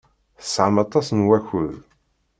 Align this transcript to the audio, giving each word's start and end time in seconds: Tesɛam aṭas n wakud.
Tesɛam 0.39 0.75
aṭas 0.83 1.07
n 1.11 1.19
wakud. 1.27 1.73